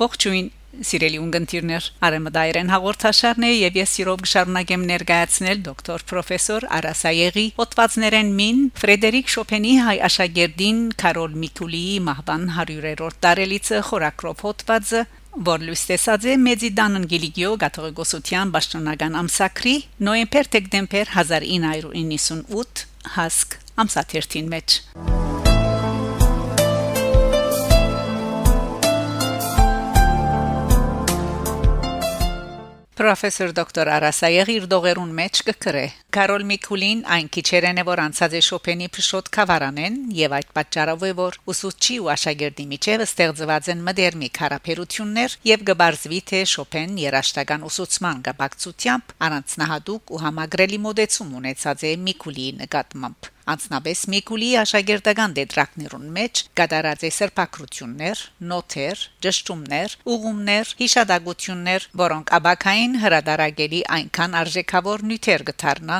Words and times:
Ողջույն 0.00 0.50
Սիրելի 0.86 1.18
ունգընտիրներ, 1.20 1.86
Արեմդայրեն 2.06 2.68
հաղորդաշարն 2.70 3.44
է 3.44 3.50
եւ 3.50 3.74
ես 3.80 3.94
սիրով 3.96 4.20
կշարունակեմ 4.24 4.84
ներկայացնել 4.90 5.62
դոկտոր 5.66 6.04
պրոֆեսոր 6.10 6.66
Արասայեգի 6.78 7.44
հոդվածներեն 7.58 8.30
մին 8.38 8.62
Ֆրեդերիկ 8.80 9.32
Շոպենի 9.34 9.74
հայ 9.90 9.96
աշակերտին 10.08 10.80
Կարոլ 11.02 11.36
Միկուլիի 11.42 11.98
մահվան 12.06 12.48
100-րդ 12.54 13.20
տարելիցը 13.26 13.82
խորակրով 13.90 14.44
հոդվածը 14.46 15.04
որ 15.50 15.68
լույս 15.68 15.86
տեսած 15.90 16.26
է 16.30 16.40
Մեծիդան 16.48 16.98
Անգելիկիո 17.02 17.52
գաթողիկոսության 17.66 18.56
պաշտոնական 18.56 19.20
ամսակրի 19.20 19.76
նոյեմբեր-դեկտեմբեր 20.08 21.14
1998 21.20 22.84
հասկ 23.20 23.58
ամսաթերթին 23.84 24.54
մեջ 24.56 25.09
Պրոֆեսոր 33.00 33.52
դոկտոր 33.56 33.88
Արասայեղի 33.94 34.54
իր 34.60 34.64
դողերուն 34.68 35.12
մեջ 35.16 35.38
կկրե 35.46 35.84
Կարոլ 36.10 36.42
Միկուլին 36.42 37.02
այն 37.14 37.28
քիչերեն 37.34 37.78
է 37.78 37.82
որ 37.86 38.00
անցած 38.02 38.32
է 38.34 38.40
Շոպենի 38.42 38.88
փշոտ 38.96 39.28
կավարանեն 39.36 39.98
եւ 40.18 40.34
այդ 40.40 40.50
պատճառով 40.56 41.04
է 41.06 41.10
որ 41.20 41.38
ուսուցչի 41.54 41.98
ու 42.02 42.10
աշակերտի 42.16 42.66
միջև 42.72 43.06
ստեղծված 43.06 43.70
են 43.76 43.86
մդերմիկ 43.90 44.42
հարաբերություններ 44.42 45.38
եւ 45.54 45.66
գբարձվի 45.70 46.22
թե 46.34 46.44
Շոպեն 46.56 47.00
երաշտական 47.06 47.66
ուսուցման 47.70 48.24
գաբակցությամբ 48.26 49.18
առանձնահատուկ 49.30 50.14
ու 50.16 50.24
համագրելի 50.26 50.86
մոդեցում 50.90 51.36
ունեցած 51.42 51.86
է 51.92 51.98
Միկուլիի 52.10 52.56
նկատմամբ 52.64 53.36
Անցնաբես 53.50 54.00
Միկուլի 54.12 54.48
աշակերտական 54.60 55.32
դետրակներուն 55.34 56.04
մեջ 56.16 56.40
կատարած 56.60 57.00
է 57.08 57.10
սրբակրություններ, 57.16 58.20
նոթեր, 58.50 59.02
ճշտումներ, 59.26 59.96
ուղումներ, 60.14 60.72
հիշադակություններ, 60.82 61.86
որոնք 62.02 62.32
աբակային 62.38 62.94
հրադարագելի 63.04 63.80
այնքան 63.96 64.36
արժեքավոր 64.42 65.04
նյութեր 65.10 65.46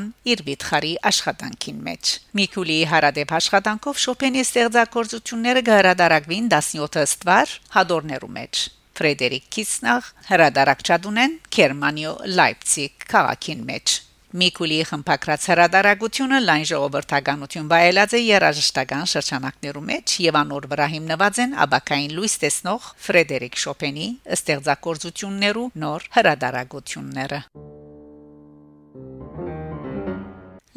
գթարնան 0.00 0.32
իր 0.32 0.40
վիթխարի 0.46 0.90
աշխատանքին 1.10 1.78
մեջ։ 1.86 2.10
Միկուլի 2.38 2.76
հարադեպ 2.90 3.32
աշխատանքով 3.38 4.00
Շոպենի 4.04 4.42
ստեղծագործությունները 4.46 5.62
կհրադարագվին 5.68 6.50
17 6.56 7.00
ստվար 7.04 7.54
հադորներու 7.76 8.34
մեջ։ 8.36 8.62
Ֆրեդերիկ 9.00 9.44
Կիսնախ 9.56 10.12
հրադարակչադունեն 10.30 11.34
Գերմանիո 11.56 12.12
Լայպցիգ 12.36 13.10
քաղաքին 13.10 13.66
մեջ 13.70 13.96
Միկուլի 14.30 14.76
խմբակրած 14.86 15.46
հրադարագությունը 15.50 16.38
լայն 16.44 16.66
ժողովրդականություն 16.70 17.70
վայելած 17.72 18.14
է 18.14 18.20
երաժշտական 18.22 19.10
շրջանակներու 19.10 19.82
մեջ 19.88 20.14
եւ 20.26 20.38
անոր 20.42 20.68
վրա 20.70 20.86
հիմնված 20.92 21.42
են 21.46 21.58
աբակային 21.66 22.14
լույս 22.20 22.38
տեսնող 22.44 22.86
Ֆրեդերիկ 23.08 23.60
Շոպենի 23.64 24.06
ստեղծագործություններու 24.38 25.66
նոր 25.82 26.08
հրադարագությունները 26.20 27.42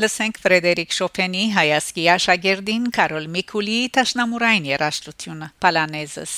Լսենք 0.01 0.39
Ֆրեդերիկ 0.41 0.93
Շոպենի 0.97 1.43
հայասկի 1.53 2.05
աշակերտին 2.15 2.87
Կարոլ 2.95 3.27
Միկուլի 3.35 3.75
տաշնամուրային 3.93 4.65
երաժշտությունը 4.71 5.49
Պալանեզս 5.61 6.33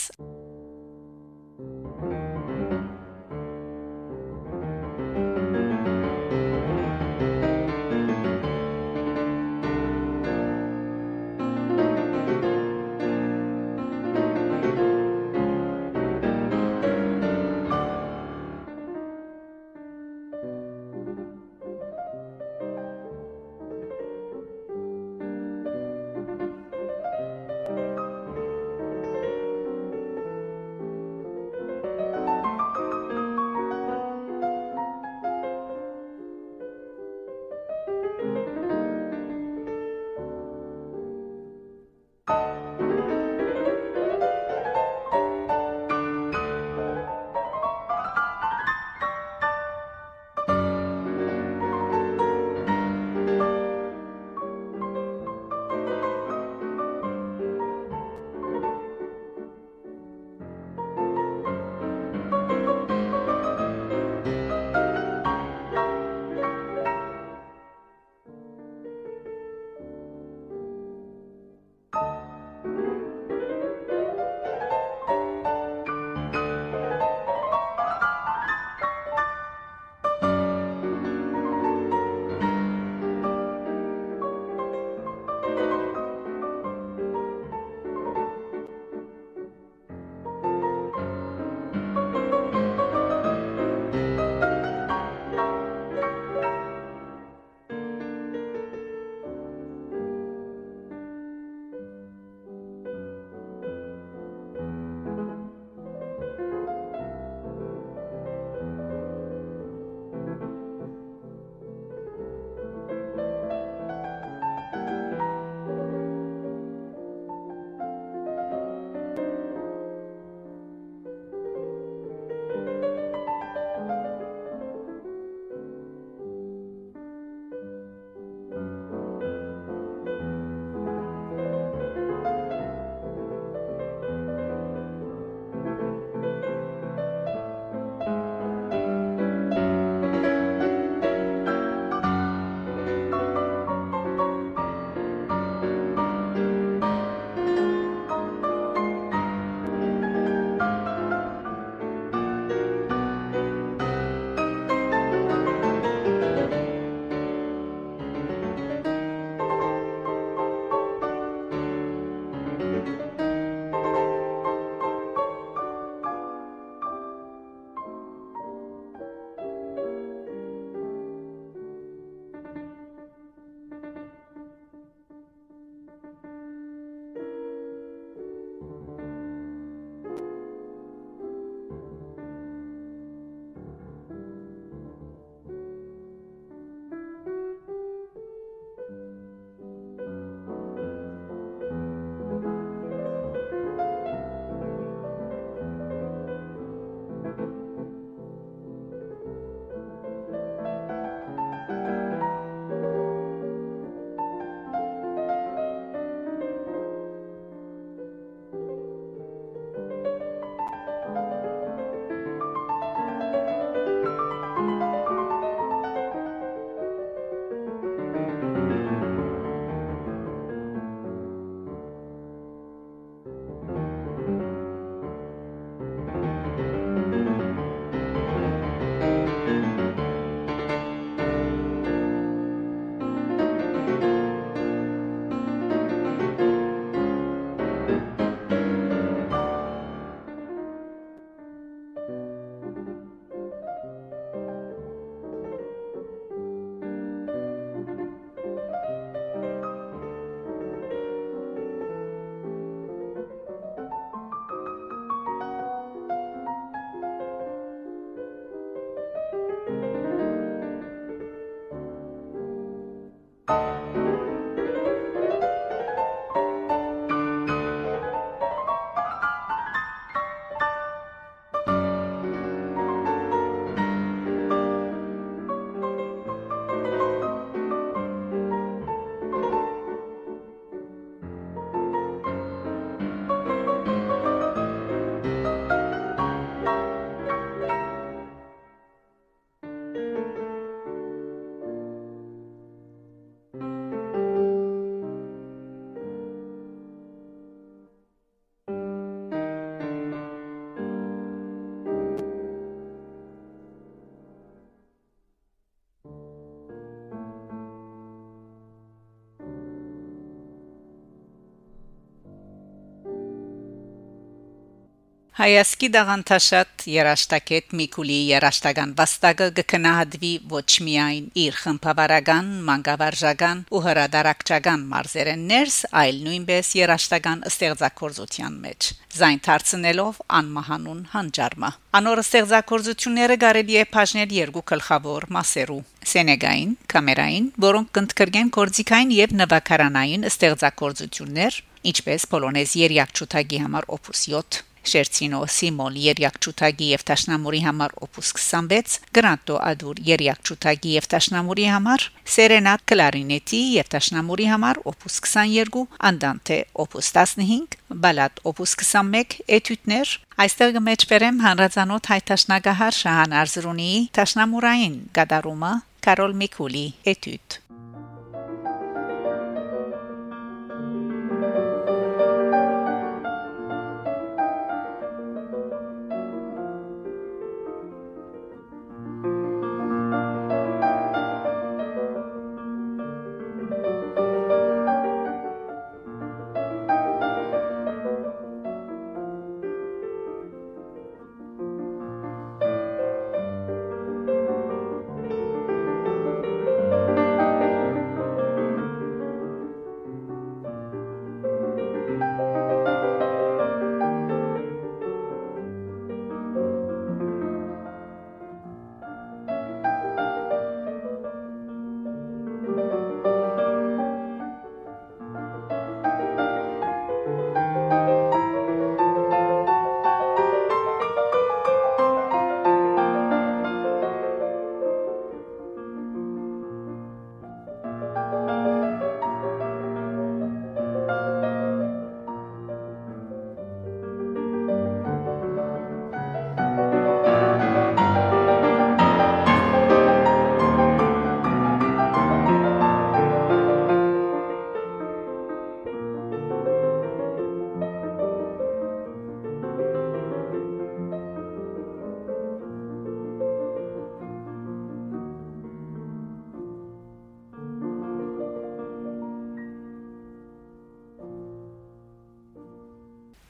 Հայասկի 315.36 315.88
դաղանթաշատ 315.91 316.84
երաշտակետ 316.88 317.74
Միկուլի 317.75 318.20
երաշտական 318.29 318.91
վաստակը 318.96 319.48
կքնահատվի 319.58 320.29
ոչ 320.48 320.67
միայն 320.88 321.25
իր 321.43 321.58
խմբավարական, 321.60 322.51
մանկավարժական 322.70 323.63
ու 323.67 323.82
հրադարակչական 323.84 324.86
մարզերեն 324.93 325.41
ներս, 325.50 325.79
այլ 326.01 326.22
նույնպես 326.27 326.70
երաշտական 326.79 327.43
ստեղծագործության 327.50 328.55
մեջ 328.63 328.88
զայն 329.20 329.41
դարձնելով 329.48 330.22
անմահանուն 330.39 331.01
հանճարմա 331.15 331.72
անոր 332.00 332.22
ստեղծագործությունները 332.24 333.38
կարելի 333.43 333.77
է 333.82 333.84
բաժնել 333.91 334.36
երկու 334.39 334.63
գլխավոր 334.72 335.25
մասերու 335.36 335.82
Սենեգային, 336.15 336.72
կամերային, 336.96 337.50
որոնք 337.65 337.91
կընդգրկեն 338.00 338.53
կորձիկային 338.60 339.12
եւ 339.20 339.36
նվակարանային 339.41 340.29
ստեղծագործություններ, 340.32 341.60
ինչպես 341.91 342.29
Պոլոնեզ 342.32 342.77
երյակչութագի 342.86 343.62
համար 343.65 343.91
օպուս 344.00 344.24
7 344.36 344.63
Շերցինո 344.91 345.39
Սիմոն 345.55 346.00
Երյակ 346.05 346.39
Չութագի 346.41 346.89
եւ 346.91 347.05
Տաշնամուրի 347.10 347.62
համար 347.65 347.96
օպուս 348.05 348.32
26, 348.39 348.98
Գրանտո 349.17 349.60
Ադուր 349.70 350.01
Երյակ 350.10 350.51
Չութագի 350.51 350.93
եւ 350.96 351.10
Տաշնամուրի 351.15 351.67
համար, 351.75 352.05
Սերենա 352.36 352.75
Կլարինետի 352.91 353.62
եւ 353.75 353.89
Տաշնամուրի 353.96 354.48
համար 354.51 354.82
օպուս 354.93 355.17
22, 355.25 355.86
Անդանտե 356.12 356.60
օպուս 356.86 357.12
15, 357.17 357.79
Բալատ 358.05 358.39
օպուս 358.51 358.77
21 358.82 359.36
էտյուտներ 359.60 360.13
Այստեղ 360.46 360.72
կմեջբերեմ 360.75 361.38
հանրազանոթ 361.46 362.10
հայտաշնագահար 362.12 362.98
Շահան 363.00 363.36
Արզրունի 363.41 363.91
Տաշնամուրային 364.17 364.98
գդարումը 365.15 365.74
Կարոլ 366.05 366.36
Միկուլի 366.41 366.86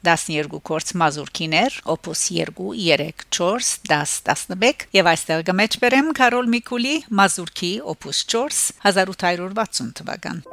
էտյուտ12 0.06 0.60
կորց 0.70 0.92
մազուրքիներ, 1.02 1.78
օպուս 1.94 2.22
2, 2.36 2.46
3, 2.78 3.26
4, 3.38 3.72
10, 3.90 4.14
11 4.30 4.86
եւ 5.00 5.10
այստեղ 5.14 5.46
գմեջբերեմ 5.50 6.14
Կարոլ 6.20 6.52
Միկուլի 6.54 6.96
մազուրքի 7.22 7.74
օպուս 7.96 8.24
4 8.38 8.62
1860 8.94 9.94
թվական։ 10.02 10.46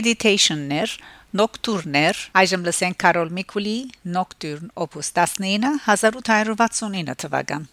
Meditationներ 0.00 0.92
Նոկտուրներ 1.36 2.20
այժմ 2.40 2.62
լսենք 2.64 2.96
Կարոլ 3.02 3.32
Միկուլի 3.36 3.74
Նոկտուրն 4.14 4.70
Opus 4.84 5.10
19 5.18 5.74
1869 5.84 7.18
թվական 7.20 7.66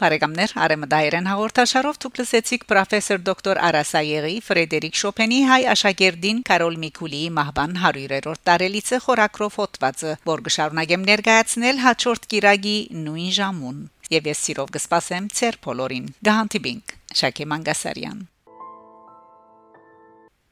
Բարեկամներ 0.00 0.52
Արեմդայերեն 0.64 1.28
հաղորդաշարով 1.30 1.98
դուք 2.02 2.16
լսեցիք 2.20 2.64
պրոֆեսոր 2.70 3.20
դոկտոր 3.28 3.60
Արասայեգի 3.68 4.34
Ֆրեդերիկ 4.48 4.98
Շոպենի 5.00 5.38
հայ 5.50 5.60
աշակերտին 5.74 6.42
Կարոլ 6.50 6.78
Միկուլիի 6.84 7.30
մահվան 7.38 7.78
100-րդ 7.84 8.42
տարելիցը 8.50 9.00
խորակրով 9.06 9.58
հոդվածը, 9.62 10.18
որ 10.34 10.44
գշարունակեմ 10.50 11.08
ներկայացնել 11.14 11.82
հաջորդ 11.86 12.28
կիրագի 12.34 12.76
նույն 13.06 13.32
ժամուն։ 13.38 13.80
Եվ 14.18 14.30
ես 14.34 14.44
սիրով 14.48 14.76
կսպասեմ 14.78 15.32
ցեր 15.38 15.62
բոլորին։ 15.68 16.14
Գահանտիբինգ 16.28 16.96
Շակե 17.22 17.52
Մանգասարյան 17.54 18.22